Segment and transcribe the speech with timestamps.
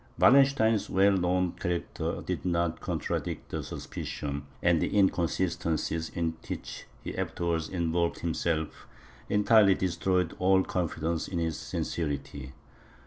[0.17, 7.15] Wallenstein's well known character did not contradict the suspicion, and the inconsistencies in which he
[7.15, 8.87] afterwards involved himself,
[9.29, 12.51] entirely destroyed all confidence in his sincerity.